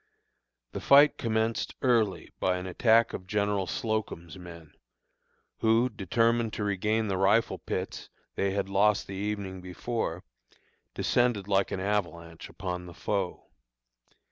The 0.71 0.81
fight 0.81 1.19
commenced 1.19 1.75
early 1.83 2.31
by 2.39 2.57
an 2.57 2.65
attack 2.65 3.13
of 3.13 3.27
General 3.27 3.67
Slocum's 3.67 4.35
men, 4.35 4.73
who, 5.59 5.89
determined 5.89 6.53
to 6.53 6.63
regain 6.63 7.07
the 7.07 7.17
rifle 7.19 7.59
pits 7.59 8.09
they 8.33 8.49
had 8.49 8.67
lost 8.67 9.05
the 9.05 9.13
evening 9.13 9.61
before, 9.61 10.23
descended 10.95 11.47
like 11.47 11.69
an 11.69 11.79
avalanche 11.79 12.49
upon 12.49 12.87
the 12.87 12.95
foe. 12.95 13.51